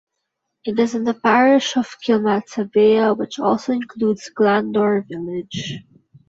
[0.65, 5.77] It is in the parish of Kilmacabea which also includes Glandore village.